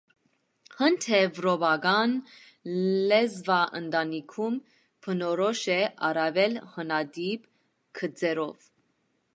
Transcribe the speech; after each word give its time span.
Հնդեվրոպական 0.77 2.15
լեզվաընտանիքում 3.11 4.57
բնորոշ 5.07 5.63
է 5.77 5.79
առավել 6.11 6.59
հնատիպ 6.75 7.47
գծերով։ 8.01 8.69